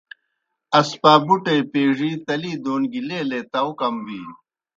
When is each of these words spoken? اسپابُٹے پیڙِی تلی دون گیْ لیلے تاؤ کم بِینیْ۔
اسپابُٹے 0.79 1.57
پیڙِی 1.71 2.11
تلی 2.25 2.53
دون 2.63 2.81
گیْ 2.91 3.01
لیلے 3.07 3.39
تاؤ 3.51 3.69
کم 3.79 3.95
بِینیْ۔ 4.05 4.33